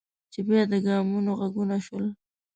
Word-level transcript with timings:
چې 0.31 0.39
بیا 0.47 0.61
د 0.71 0.73
ګامونو 0.85 1.31
غږونه 1.39 1.77
شول. 1.85 2.05